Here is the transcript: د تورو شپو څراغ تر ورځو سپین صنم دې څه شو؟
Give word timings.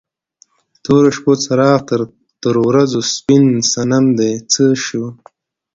د 0.73 0.75
تورو 0.85 1.09
شپو 1.15 1.31
څراغ 1.43 1.79
تر 2.43 2.55
ورځو 2.67 2.99
سپین 3.13 3.45
صنم 3.71 4.05
دې 4.17 4.31
څه 4.51 4.63
شو؟ 4.83 5.05